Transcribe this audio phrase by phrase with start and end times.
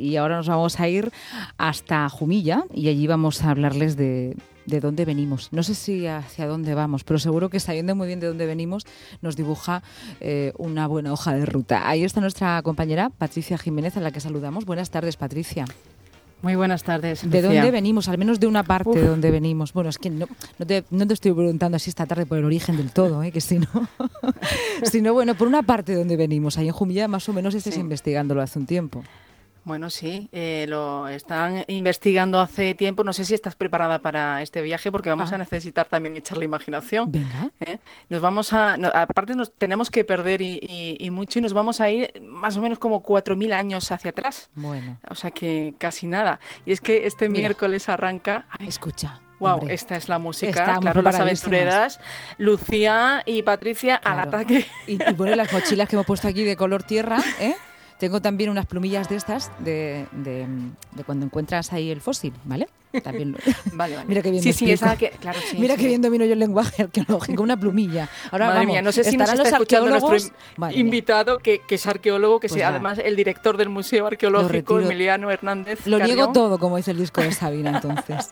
[0.00, 1.12] y ahora nos vamos a ir
[1.58, 5.48] hasta Jumilla y allí vamos a hablarles de, de dónde venimos.
[5.52, 8.86] No sé si hacia dónde vamos, pero seguro que sabiendo muy bien de dónde venimos
[9.20, 9.82] nos dibuja
[10.20, 11.88] eh, una buena hoja de ruta.
[11.88, 14.64] Ahí está nuestra compañera Patricia Jiménez, a la que saludamos.
[14.64, 15.66] Buenas tardes, Patricia.
[16.42, 17.28] Muy buenas tardes.
[17.28, 18.08] ¿De dónde venimos?
[18.08, 19.74] Al menos de una parte de dónde venimos.
[19.74, 20.26] Bueno, es que no,
[20.58, 23.30] no, te, no, te, estoy preguntando así esta tarde por el origen del todo, ¿eh?
[23.30, 23.68] que si no,
[24.82, 26.56] sino bueno, por una parte de dónde venimos.
[26.56, 27.80] Ahí en Jumilla más o menos estés sí.
[27.80, 29.04] investigándolo hace un tiempo.
[29.64, 33.04] Bueno, sí, eh, lo están investigando hace tiempo.
[33.04, 35.34] No sé si estás preparada para este viaje porque vamos ah.
[35.34, 37.12] a necesitar también echar la imaginación.
[37.12, 37.50] Venga.
[37.60, 37.78] ¿Eh?
[38.08, 41.52] Nos vamos a, no, aparte nos tenemos que perder y, y, y, mucho y nos
[41.52, 44.50] vamos a ir más o menos como 4.000 años hacia atrás.
[44.54, 44.98] Bueno.
[45.08, 46.40] O sea que casi nada.
[46.64, 47.40] Y es que este Mira.
[47.40, 48.46] miércoles arranca...
[48.60, 49.20] Escucha.
[49.40, 51.98] Wow, Hombre, esta es la música, claro, las aventureras,
[52.36, 54.20] Lucía y Patricia claro.
[54.20, 54.66] al ataque.
[54.86, 57.54] Y, y bueno, las mochilas que hemos puesto aquí de color tierra, ¿eh?
[58.00, 60.46] Tengo también unas plumillas de estas de, de,
[61.04, 62.66] cuando encuentras ahí el fósil, ¿vale?
[63.02, 63.38] También lo...
[63.72, 64.08] vale, vale.
[64.08, 65.82] Mira qué bien sí, sí, esa que, claro, sí, Mira sí.
[65.82, 68.08] qué bien domino yo el lenguaje arqueológico, una plumilla.
[68.30, 70.16] Ahora Madre vamos, mía, no sé si nos está escuchando nuestro
[70.72, 72.76] invitado, que, que, es arqueólogo, que Pues sea nada.
[72.76, 75.86] además el director del Museo Arqueológico, Emiliano Hernández.
[75.86, 76.16] Lo Carrión.
[76.16, 78.30] niego todo, como dice el disco de Sabina, entonces.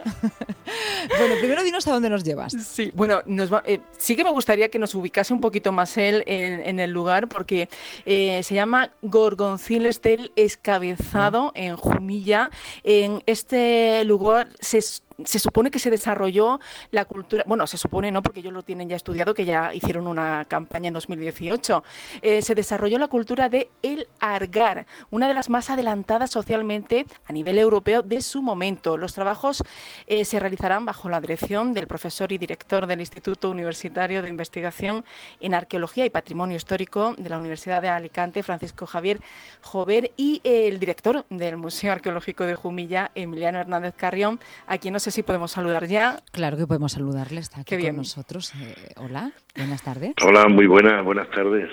[1.18, 2.52] bueno, primero dinos a dónde nos llevas.
[2.52, 5.96] Sí, bueno, nos va, eh, sí que me gustaría que nos ubicase un poquito más
[5.96, 7.68] él en, en el lugar, porque
[8.06, 12.50] eh, se llama Gorgonciles del Escabezado, en Jumilla.
[12.82, 14.80] En este lugar se
[15.24, 16.60] se supone que se desarrolló
[16.92, 20.06] la cultura, bueno, se supone no, porque ellos lo tienen ya estudiado, que ya hicieron
[20.06, 21.82] una campaña en 2018,
[22.22, 27.32] eh, se desarrolló la cultura de el argar, una de las más adelantadas socialmente a
[27.32, 28.96] nivel europeo de su momento.
[28.96, 29.64] Los trabajos
[30.06, 35.04] eh, se realizarán bajo la dirección del profesor y director del Instituto Universitario de Investigación
[35.40, 39.20] en Arqueología y Patrimonio Histórico de la Universidad de Alicante, Francisco Javier
[39.62, 45.07] Jover, y el director del Museo Arqueológico de Jumilla, Emiliano Hernández Carrión, a quien nos
[45.10, 46.20] sé si podemos saludar ya.
[46.32, 47.90] Claro que podemos saludarle, está aquí Qué bien.
[47.90, 48.52] con nosotros.
[48.60, 50.12] Eh, hola, buenas tardes.
[50.22, 51.70] Hola, muy buenas, buenas tardes.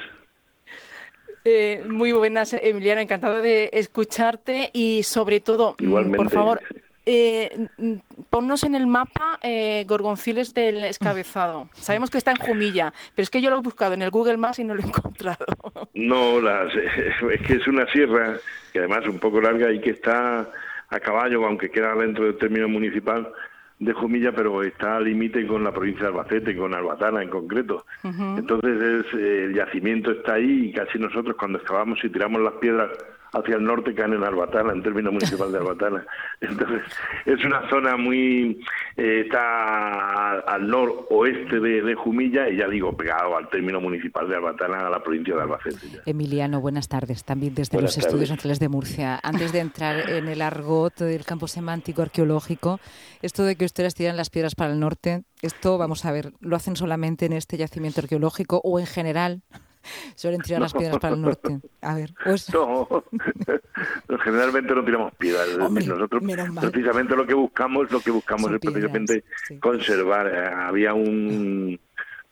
[1.44, 6.18] Eh, muy buenas, Emiliano, encantado de escucharte y sobre todo, Igualmente.
[6.18, 6.62] por favor,
[7.06, 7.68] eh,
[8.32, 11.70] ponnos en el mapa eh, Gorgonciles del Escabezado.
[11.74, 14.38] Sabemos que está en Jumilla, pero es que yo lo he buscado en el Google
[14.38, 15.46] Maps y no lo he encontrado.
[15.94, 16.74] No, las,
[17.32, 18.38] es que es una sierra,
[18.72, 20.50] que además es un poco larga y que está
[20.90, 23.32] a caballo, aunque queda dentro del término municipal
[23.80, 27.86] de Jumilla, pero está al límite con la provincia de Albacete, con Albatana en concreto.
[28.04, 28.40] Uh -huh.
[28.40, 32.92] Entonces es, el yacimiento está ahí y casi nosotros cuando excavamos y tiramos las piedras
[33.36, 36.06] hacia el norte caen en Albatana, en término municipal de Albatana.
[36.42, 36.82] Entonces,
[37.26, 38.62] es una zona muy...
[38.96, 44.36] Eh, está al noroeste de, de, Jumilla y ya digo, pegado al término municipal de
[44.36, 45.90] Albatana, a la provincia de Albacete.
[45.90, 46.02] Ya.
[46.06, 48.08] Emiliano, buenas tardes, también desde buenas los tardes.
[48.08, 49.20] Estudios Nacionales de Murcia.
[49.22, 52.80] Antes de entrar en el argot del campo semántico arqueológico,
[53.22, 56.56] esto de que ustedes tiran las piedras para el norte, esto, vamos a ver, ¿lo
[56.56, 59.42] hacen solamente en este yacimiento arqueológico o en general?
[60.16, 60.66] suelen tirar no.
[60.66, 61.60] las piedras para el norte.
[61.82, 62.50] A ver, pues...
[62.54, 65.58] No, generalmente no tiramos piedras.
[65.60, 66.24] Hombre, Nosotros
[66.62, 69.60] precisamente lo que buscamos, lo que buscamos Son es precisamente piedras, sí.
[69.60, 70.28] conservar.
[70.28, 71.80] Eh, había un,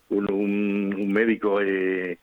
[0.09, 2.19] un, un, un médico eh,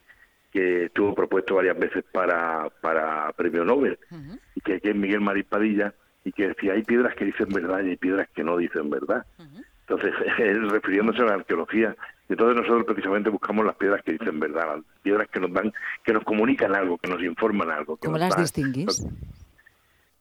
[0.50, 4.40] que estuvo propuesto varias veces para, para premio Nobel, uh -huh.
[4.56, 7.82] y que, que es Miguel Marín Padilla, y que decía, hay piedras que dicen verdad
[7.82, 9.24] y hay piedras que no dicen verdad.
[9.38, 9.64] Uh -huh.
[9.82, 11.96] Entonces, él refiriéndose a la arqueología,
[12.30, 15.72] y entonces nosotros precisamente buscamos las piedras que dicen verdad, las piedras que nos dan,
[16.04, 17.96] que nos comunican algo, que nos informan algo.
[17.96, 19.04] Que ¿Cómo las dan, distinguís?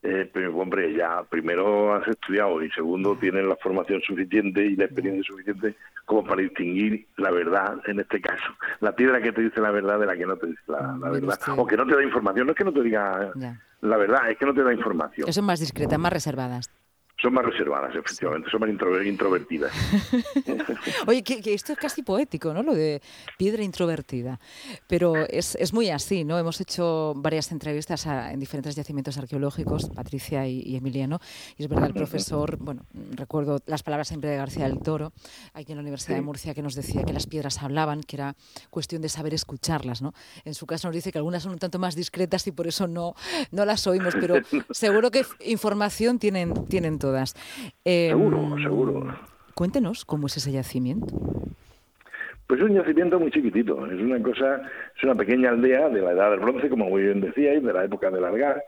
[0.01, 4.85] Eh, pero, hombre, ya primero has estudiado y segundo tienes la formación suficiente y la
[4.85, 5.75] experiencia suficiente
[6.05, 9.99] como para distinguir la verdad, en este caso, la piedra que te dice la verdad
[9.99, 12.47] de la que no te dice la, la verdad, o que no te da información,
[12.47, 13.61] no es que no te diga ya.
[13.81, 15.27] la verdad, es que no te da información.
[15.27, 16.71] Que son más discretas, más reservadas
[17.21, 18.69] son más reservadas, efectivamente, son más
[19.05, 19.73] introvertidas.
[21.07, 22.63] Oye, que, que, esto es casi poético, ¿no?
[22.63, 23.01] Lo de
[23.37, 24.39] piedra introvertida.
[24.87, 26.37] Pero es, es muy así, ¿no?
[26.37, 31.19] Hemos hecho varias entrevistas a, en diferentes yacimientos arqueológicos, Patricia y, y, Emiliano,
[31.57, 35.11] y es verdad, el profesor, bueno, recuerdo las palabras siempre de García del Toro,
[35.53, 36.21] aquí en la Universidad sí.
[36.21, 38.35] de Murcia, que nos decía que las piedras hablaban, que era
[38.69, 40.13] cuestión de saber escucharlas, ¿no?
[40.45, 42.87] En su caso nos dice que algunas son un tanto más discretas y por eso
[42.87, 43.13] no,
[43.51, 44.35] no las oímos, pero
[44.71, 47.33] seguro que información tienen, tienen todas.
[47.85, 49.15] Eh, seguro, seguro.
[49.55, 51.07] Cuéntenos cómo es ese yacimiento.
[52.47, 54.61] Pues es un yacimiento muy chiquitito, es una cosa,
[54.95, 57.83] es una pequeña aldea de la edad del bronce, como muy bien decíais, de la
[57.83, 58.63] época del Largar,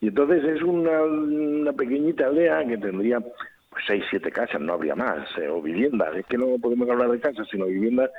[0.00, 4.94] y entonces es una, una pequeñita aldea que tendría pues seis, siete casas, no habría
[4.94, 8.10] más, eh, o viviendas, es que no podemos hablar de casas, sino viviendas,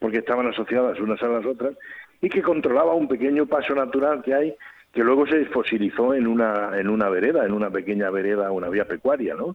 [0.00, 1.76] porque estaban asociadas unas a las otras,
[2.20, 4.56] y que controlaba un pequeño paso natural que hay
[4.96, 8.86] que luego se fosilizó en una, en una vereda, en una pequeña vereda, una vía
[8.86, 9.54] pecuaria, ¿no?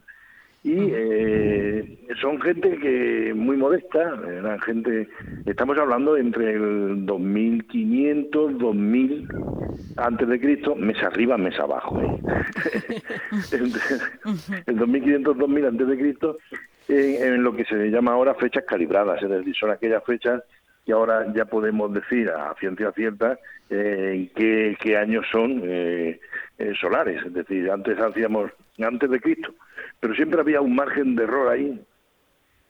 [0.64, 5.08] y eh, son gente que muy modesta, eran gente,
[5.44, 9.28] estamos hablando entre el 2500, 2000
[9.96, 12.00] antes de Cristo, mes arriba, mes abajo.
[12.00, 13.02] ¿eh?
[14.66, 16.38] el 2500, 2000 antes de Cristo,
[16.86, 20.44] en lo que se llama ahora fechas calibradas, es decir, son aquellas fechas
[20.84, 23.38] que ahora ya podemos decir a ciencia cierta
[23.70, 26.20] eh, qué, años son eh,
[26.58, 28.50] eh, solares, es decir, antes hacíamos
[28.80, 29.54] antes de Cristo,
[30.00, 31.80] pero siempre había un margen de error ahí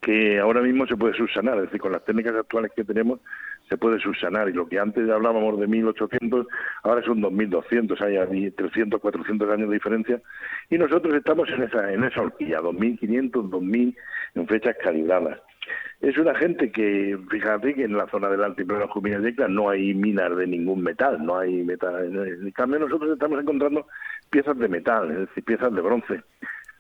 [0.01, 3.21] que ahora mismo se puede subsanar, es decir, con las técnicas actuales que tenemos
[3.69, 4.49] se puede subsanar.
[4.49, 6.47] Y lo que antes hablábamos de 1800,
[6.83, 10.21] ahora son 2200, hay 300, 400 años de diferencia.
[10.69, 13.97] Y nosotros estamos en esa en esa horquilla, 2500, 2000
[14.35, 15.39] en fechas calibradas.
[16.03, 20.37] Es una gente que, fíjate que en la zona del altiplano Yecla no hay minas
[20.37, 22.05] de ningún metal, no hay metal.
[22.05, 23.87] En cambio nosotros estamos encontrando
[24.29, 26.21] piezas de metal, es decir, piezas de bronce.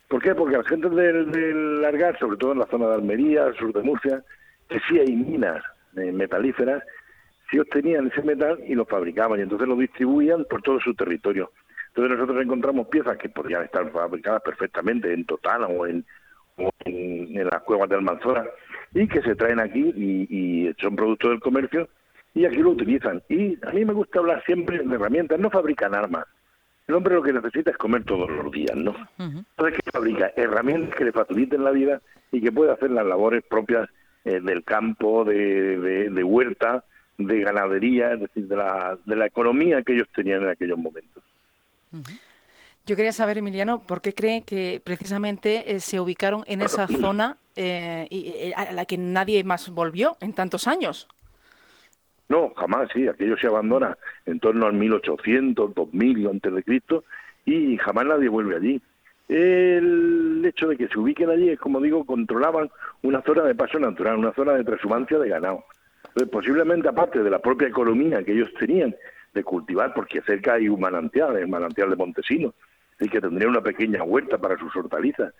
[0.08, 0.34] ¿Por qué?
[0.34, 3.82] Porque la gente del, Largar, sobre todo en la zona de Almería, al sur de
[3.82, 4.24] Murcia,
[4.68, 5.62] que sí hay minas
[5.96, 6.82] eh, metalíferas,
[7.48, 11.52] sí obtenían ese metal y lo fabricaban y entonces lo distribuían por todo su territorio.
[11.90, 16.04] Entonces nosotros encontramos piezas que podrían estar fabricadas perfectamente en Totana o en,
[16.84, 18.44] en, las cuevas del Almanzora
[18.94, 21.88] y que se traen aquí y, son productos del comercio
[22.34, 23.22] y aquí lo utilizan.
[23.28, 26.26] Y a mí me gusta hablar siempre de herramientas, no fabrican armas.
[26.86, 28.94] El hombre lo que necesita es comer todos los días, ¿no?
[29.18, 30.32] Entonces, ¿qué fabrica?
[30.36, 32.00] Herramientas que le faciliten la vida
[32.32, 33.88] y que pueda hacer las labores propias
[34.24, 35.78] eh, del campo, de,
[36.10, 36.84] de, huerta,
[37.18, 41.22] de ganadería, es decir, de la, de la economía que ellos tenían en aquellos momentos.
[42.84, 47.36] Yo quería saber, Emiliano, ¿por qué cree que precisamente eh, se ubicaron en esa zona
[47.54, 51.06] eh, y, eh, a la que nadie más volvió en tantos años?
[52.28, 53.96] No, jamás, sí, aquello se abandona
[54.26, 57.04] en torno al 1800, 2000 antes de Cristo
[57.44, 58.82] y jamás nadie vuelve allí.
[59.28, 62.68] El hecho de que se ubiquen allí es, como digo, controlaban
[63.02, 65.64] una zona de paso natural, una zona de transhumancia de ganado.
[66.32, 68.94] posiblemente aparte de la propia economía que ellos tenían
[69.34, 72.54] de cultivar, porque cerca hay un manantial, el manantial de Montesinos,
[73.02, 75.34] y que tendría una pequeña huerta para sus hortalizas.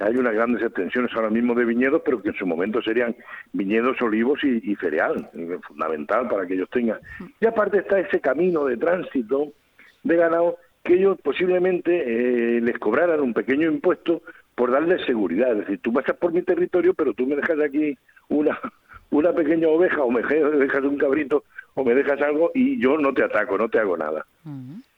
[0.00, 3.14] Hay unas grandes extensiones ahora mismo de viñedos, pero que en su momento serían
[3.52, 5.30] viñedos, olivos y, cereal,
[5.68, 6.98] fundamental para que ellos tengan.
[7.40, 9.52] Y aparte está ese camino de tránsito
[10.02, 14.22] de ganado que ellos posiblemente eh, les cobraran un pequeño impuesto
[14.56, 15.52] por darles seguridad.
[15.52, 17.96] Es decir, tú pasas por mi territorio, pero tú me dejas aquí
[18.28, 18.58] una,
[19.10, 21.44] una pequeña oveja o me dejas un cabrito
[21.74, 24.26] o me dejas algo y yo no te ataco, no te hago nada.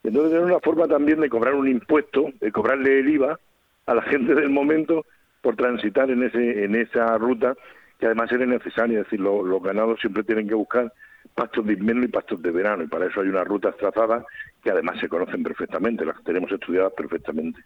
[0.06, 3.38] Entonces es una forma también de cobrar un impuesto, de cobrarle el IVA
[3.86, 5.04] a la gente del momento
[5.40, 7.54] por transitar en ese en esa ruta
[7.98, 10.92] que además era necesaria, es decir, los ganados siempre tienen que buscar
[11.34, 14.24] pastos de invierno y pastos de verano y para eso hay unas rutas trazadas
[14.62, 17.60] que además se conocen perfectamente, las tenemos estudiadas perfectamente.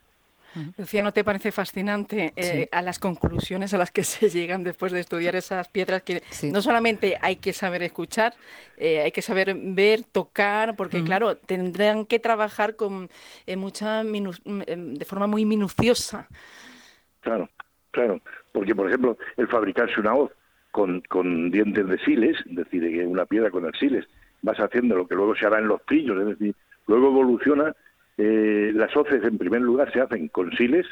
[0.77, 4.93] Lucía, ¿no te parece fascinante eh, a las conclusiones a las que se llegan después
[4.93, 8.35] de estudiar esas piedras que no solamente hay que saber escuchar,
[8.77, 13.09] eh, hay que saber ver, tocar, porque claro, tendrán que trabajar con
[13.47, 16.29] eh, mucha mm, de forma muy minuciosa.
[17.21, 17.49] Claro,
[17.91, 18.21] claro,
[18.53, 20.33] porque por ejemplo, el fabricarse una hoz
[20.71, 24.07] con, con dientes de siles, es decir, una piedra con el siles,
[24.43, 26.55] vas haciendo lo que luego se hará en los trillos, es decir,
[26.87, 27.75] luego evoluciona
[28.23, 30.87] eh, las hoces, en primer lugar, se hacen con siles,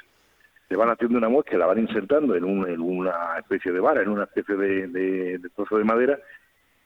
[0.67, 4.25] se van haciendo una muesca, la van insertando en, una especie de vara, en una
[4.25, 6.19] especie de, trozo de madera,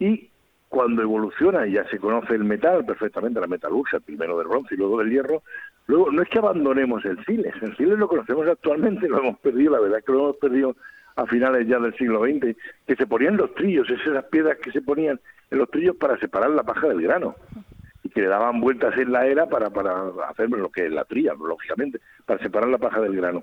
[0.01, 0.29] y
[0.69, 4.79] cuando evoluciona y ya se conoce el metal perfectamente, la metalurgia, primero del bronce y
[4.79, 5.45] luego del hierro,
[5.87, 9.75] luego no es que abandonemos el siles, el siles lo conocemos actualmente, lo hemos perdido,
[9.75, 10.75] la verdad es que lo hemos perdido
[11.15, 14.83] a finales ya del siglo XX, que se ponían los trillos, esas piedras que se
[14.83, 15.21] ponían
[15.53, 17.37] en los trillos para separar la paja del grano
[18.13, 21.33] que le daban vueltas en la era para, para hacer lo que es la tría,
[21.35, 23.43] lógicamente, para separar la paja del grano.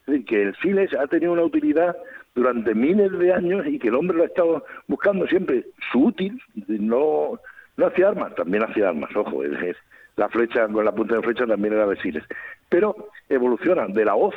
[0.00, 1.96] Es decir, que el siles ha tenido una utilidad
[2.34, 6.40] durante miles de años y que el hombre lo ha estado buscando siempre su útil,
[6.66, 7.38] no,
[7.76, 9.76] no hacía armas, también hacía armas, ojo, es,
[10.16, 12.24] la flecha con la punta de flecha también era de siles,
[12.68, 14.34] pero evoluciona de la hoz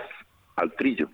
[0.55, 1.09] al trillo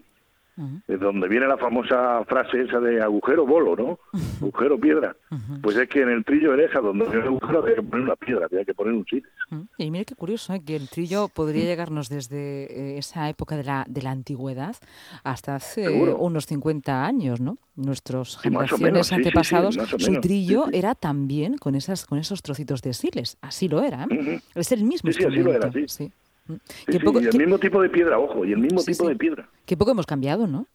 [0.88, 4.00] de donde viene la famosa frase esa de agujero bolo, ¿no?
[4.42, 5.16] Agujero piedra.
[5.62, 8.16] Pues es que en el trillo esa donde había un agujero había que poner una
[8.16, 9.28] piedra, había que poner un chile.
[9.78, 10.62] Y mire qué curioso, ¿eh?
[10.66, 14.76] que el trillo podría llegarnos desde eh, esa época de la, de la antigüedad
[15.24, 17.58] hasta hace unos 50 años, ¿no?
[17.76, 23.70] Nuestros generaciones antepasados, su trillo era también con esas con esos trocitos de siles, así
[23.70, 24.06] lo era.
[24.10, 24.42] ¿eh?
[24.56, 25.52] Es el mismo instrumento.
[25.52, 26.12] Así lo era, sí.
[26.88, 26.96] Y
[27.28, 29.48] el mismo tipo de piedra, ojo, y el mismo tipo de piedra.
[29.66, 30.68] Qué poco hemos cambiado, ¿no?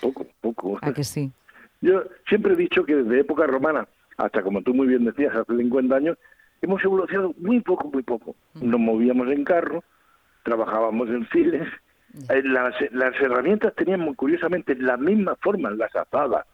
[0.00, 0.78] Poco, poco.
[0.82, 1.30] ¿A que sí?
[1.80, 5.56] Yo siempre he dicho que desde época romana hasta, como tú muy bien decías, hace
[5.56, 6.18] 50 años,
[6.62, 8.36] hemos evolucionado muy poco, muy poco.
[8.54, 9.82] Nos movíamos en carro,
[10.44, 11.68] trabajábamos en files.
[12.30, 16.46] Eh, Las, las herramientas tenían muy curiosamente la misma forma, las azadas,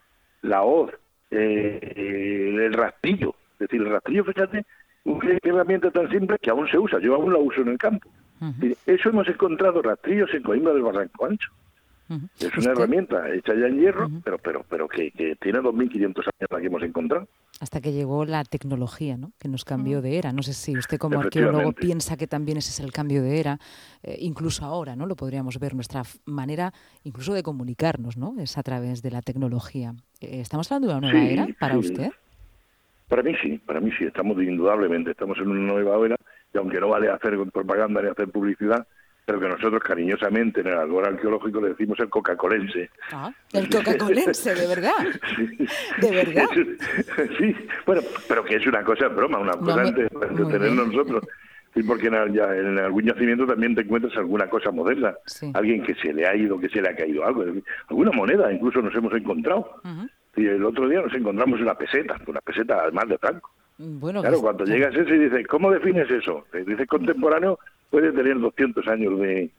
[0.42, 0.90] la hoz,
[1.30, 3.34] eh, el rastrillo.
[3.54, 4.64] Es decir, el rastrillo, fíjate,
[5.04, 6.98] qué herramienta tan simple que aún se usa.
[6.98, 8.10] Yo aún la uso en el campo.
[8.40, 11.50] Ujú, Eso hemos encontrado rastrillos en Coimbra del Barranco Ancho.
[12.08, 12.26] ujú.
[12.38, 14.20] Es Usted- una herramienta hecha ya en hierro, Ujú.
[14.24, 17.28] pero pero pero que, que tiene 2.500 años la que hemos encontrado.
[17.60, 19.32] Hasta que llegó la tecnología, ¿no?
[19.38, 20.32] Que nos cambió de era.
[20.32, 23.58] No sé si usted como arqueólogo piensa que también ese es el cambio de era.
[24.02, 25.04] Eh, incluso ahora, ¿no?
[25.04, 25.74] Lo podríamos ver.
[25.74, 26.72] Nuestra manera,
[27.04, 28.34] incluso de comunicarnos, ¿no?
[28.40, 29.92] Es a través de la tecnología.
[30.22, 31.80] Eh, ¿Estamos hablando de una nueva Sí, era para sí.
[31.80, 32.10] usted?
[33.08, 36.16] Para mí sí, para mí sí, estamos indudablemente, estamos en una nueva era
[36.52, 38.86] y aunque no vale hacer propaganda ni hacer publicidad,
[39.24, 42.90] pero que nosotros cariñosamente en el albor arqueológico le decimos el coca-colense.
[43.12, 44.92] Ah, el Coca-Colense, de verdad.
[45.36, 45.66] Sí.
[46.00, 46.46] ¿De verdad?
[47.38, 47.54] Sí,
[47.86, 50.88] bueno, pero que es una cosa broma, una No, cosa muy- entre- entre muy tenernos
[50.88, 50.96] bien.
[50.96, 51.24] nosotros.
[51.74, 55.52] Sí, porque en, algún yacimiento también te encuentras alguna cosa moderna, Sí.
[55.54, 57.44] alguien que se le ha ido, que se le ha caído algo,
[57.88, 59.80] alguna moneda incluso nos hemos encontrado.
[60.36, 63.52] Y el otro día nos encontramos una peseta, una peseta además de Franco.
[63.82, 66.44] Bueno, Claro, cuando llegas ese y dices, ¿cómo defines eso?
[66.52, 67.58] Te dices contemporáneo,
[67.88, 69.50] puede tener 200 años de,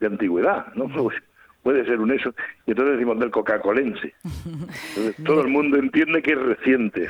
[0.00, 0.88] de antigüedad, ¿no?
[0.88, 1.18] Pues
[1.62, 2.30] puede ser un eso.
[2.66, 4.14] Y entonces decimos del coca-colense.
[5.26, 7.08] Todo el mundo entiende que es reciente.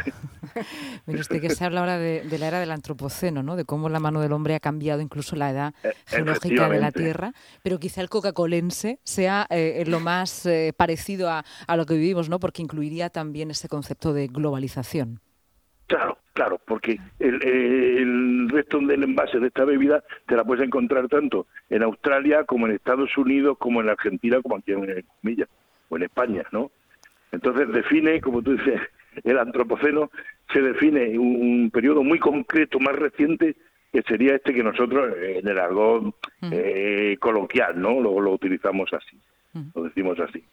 [1.07, 3.55] Mire usted que se habla ahora de, de la era del antropoceno, ¿no?
[3.55, 6.91] De cómo la mano del hombre ha cambiado incluso la edad Eh, geológica de la.
[6.91, 11.95] Tierra, pero quizá el coca-colense sea eh, lo más eh, parecido a, a lo que
[11.95, 12.41] vivimos, ¿no?
[12.41, 15.21] Porque incluiría también ese concepto de globalización.
[15.87, 21.09] Claro, claro, porque el, el resto del envase de esta bebida te la puedes encontrar
[21.09, 25.49] tanto en Australia como en Estados Unidos, como en Argentina, como aquí en Comilla,
[25.89, 26.71] o en España, ¿no?
[27.33, 28.81] Entonces define, como tú dices,
[29.25, 30.13] el antropoceno
[30.53, 33.57] se define un, un periodo muy concreto, más reciente,
[33.93, 36.15] que sería este que nosotros eh, en el argot
[36.53, 38.01] eh, coloquial, ¿no?
[38.01, 39.19] Lo, lo utilizamos así,
[39.75, 40.45] lo decimos así.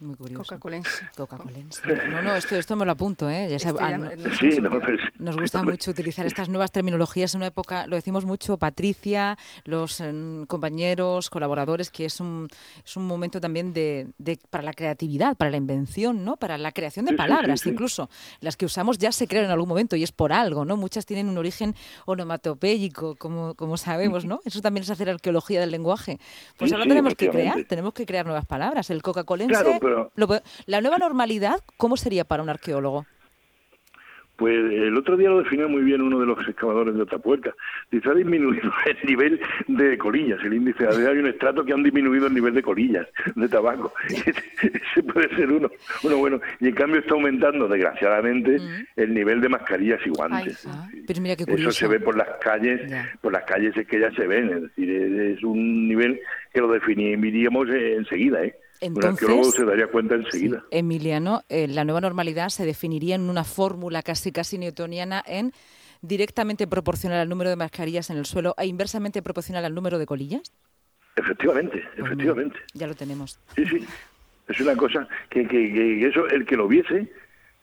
[0.00, 0.44] Muy curioso.
[0.44, 0.90] Coca-Colense.
[1.16, 1.80] Coca-colense.
[2.10, 3.48] No, no, esto, esto me lo apunto, ¿eh?
[3.50, 6.48] Ya sabe- ah, ya no- no- no Sí, no, pues, Nos gusta mucho utilizar estas
[6.48, 12.20] nuevas terminologías en una época, lo decimos mucho, Patricia, los em, compañeros, colaboradores, que es
[12.20, 12.48] un,
[12.84, 16.36] es un momento también de, de- para la creatividad, para la invención, ¿no?
[16.36, 17.70] Para la creación de Sí, sí, sí, palabras, sí.
[17.70, 18.08] incluso.
[18.40, 20.76] Las que usamos ya se crearon en algún momento y es por algo, ¿no?
[20.76, 21.74] Muchas tienen un origen
[22.06, 24.40] onomatopéyico, como, como sabemos, ¿no?
[24.44, 26.18] Eso también es hacer arqueología del lenguaje.
[26.56, 28.90] Pues Sí, ahora sí, tenemos que crear, tenemos que crear nuevas palabras.
[28.90, 29.78] El coca-colense, Claro,
[30.14, 33.06] pero- la nueva normalidad, ¿cómo sería para un arqueólogo?
[34.36, 37.52] Pues el otro día lo definió muy bien uno de los excavadores de Otapuerca.
[37.90, 40.86] Dice, ha disminuido el nivel de colillas, el índice.
[40.86, 43.92] Hay un estrato que han disminuido el nivel de colillas de tabaco.
[44.08, 45.68] Ese puede ser uno,
[46.04, 46.40] uno bueno.
[46.60, 48.58] Y en cambio está aumentando, desgraciadamente,
[48.94, 50.64] el nivel de mascarillas y guantes.
[50.66, 51.72] Ay, Ah, pero mira qué Eso curioso.
[51.80, 53.10] se ve por las calles, Ya.
[53.20, 56.20] por las calles es que ya se ven, es decir, es, es un nivel
[56.54, 58.54] que lo definiríamos eh, enseguida, ¿eh?
[58.80, 60.60] Entonces- un arqueólogo se daría cuenta enseguida.
[60.70, 65.52] Sí, Emiliano, eh, la nueva normalidad se definiría en una fórmula casi casi newtoniana en
[66.00, 70.06] directamente proporcional al número de mascarillas en el suelo e inversamente proporcional al número de
[70.06, 70.42] colillas.
[71.16, 72.56] Efectivamente, Pues efectivamente.
[72.74, 73.40] ya lo tenemos.
[73.56, 73.84] Sí, sí.
[74.48, 77.12] Es una cosa que, que, que eso, el que lo viese,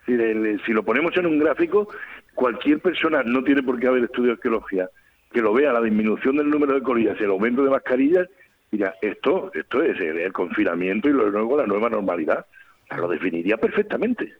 [0.05, 1.87] si, el- si lo ponemos en un gráfico,
[2.33, 4.89] cualquier persona, no tiene por qué haber estudiado arqueología,
[5.31, 8.27] que lo vea la disminución del número de colillas, el aumento de mascarillas,
[8.71, 12.45] dirá, esto, esto es el, confinamiento y luego la nueva normalidad.
[12.95, 14.33] Lo definiría perfectamente.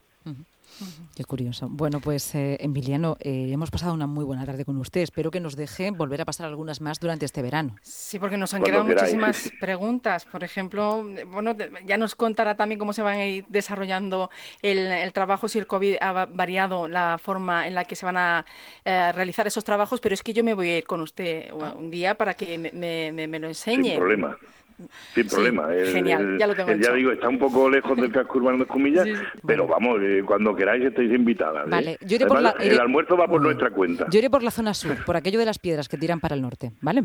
[1.16, 1.68] Qué curioso.
[1.70, 5.02] Bueno, pues eh, Emiliano, eh, hemos pasado una muy buena tarde con usted.
[5.02, 7.76] Espero que nos deje volver a pasar algunas más durante este verano.
[7.82, 9.16] Sí, porque nos han Cuando quedado queráis.
[9.16, 10.26] muchísimas preguntas.
[10.26, 11.56] Por ejemplo, bueno,
[11.86, 14.30] ya nos contará también cómo se van a ir desarrollando
[14.62, 18.06] el, el trabajo, si el COVID ha va- variado la forma en la que se
[18.06, 18.46] van a
[18.84, 21.90] eh, realizar esos trabajos, pero es que yo me voy a ir con usted un
[21.90, 23.84] día para que me, me- me- me lo enseñe.
[23.92, 24.38] Sin problema.
[24.78, 25.74] Sin Sí, problema.
[25.74, 28.38] El- genial, el- ya lo tengo el- ya digo, está un poco lejos del casco
[28.40, 29.14] urbano de Comillas, Sí,
[29.48, 31.66] pero vamos, eh, cuando queráis estáis invitadas.
[31.66, 31.70] ¿eh?
[31.70, 34.06] Vale, yo iré por la- iré- El almuerzo va por nuestra cuenta.
[34.10, 36.42] Yo iré por la zona sur, por aquello de las piedras que tiran para el
[36.42, 37.04] norte, ¿vale?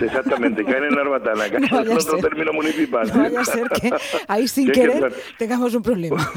[0.00, 2.20] Exactamente, caen en Narbatana, caen No en otro ser.
[2.20, 3.06] término municipal.
[3.08, 3.90] No vaya a ser que
[4.26, 6.16] ahí sin que querer tengamos un problema.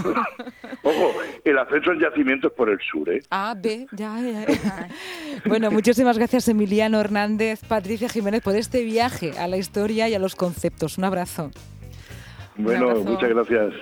[0.83, 3.21] Ojo, el acceso al yacimiento es por el sur, ¿eh?
[3.31, 4.87] A, B, ya, ya, ya.
[5.45, 10.19] Bueno, muchísimas gracias Emiliano Hernández, Patricia Jiménez por este viaje a la historia y a
[10.19, 10.97] los conceptos.
[10.97, 11.51] Un abrazo.
[12.57, 13.05] Bueno, abrazo.
[13.05, 13.73] muchas gracias.